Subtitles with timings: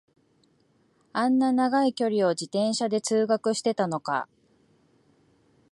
[1.13, 4.27] あんな長い距離を自転車で通学してたのか